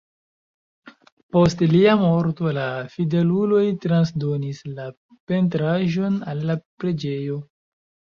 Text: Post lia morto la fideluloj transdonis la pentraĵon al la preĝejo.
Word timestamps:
Post 1.35 1.59
lia 1.73 1.91
morto 2.03 2.53
la 2.57 2.63
fideluloj 2.93 3.61
transdonis 3.83 4.63
la 4.79 4.87
pentraĵon 5.33 6.17
al 6.33 6.43
la 6.53 6.57
preĝejo. 6.81 7.37